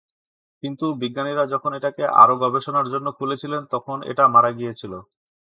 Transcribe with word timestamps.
কিন্তু, 0.63 0.85
বিজ্ঞানীরা 1.01 1.43
যখন 1.53 1.71
এটাকে 1.73 2.03
আরও 2.21 2.35
গবেষণা 2.43 2.79
করার 2.79 2.91
জন্য 2.93 3.07
খুলেছিলেন, 3.17 3.61
তখন 3.73 3.97
এটা 4.11 4.23
মারা 4.27 4.51
গিয়েছিল। 4.51 4.93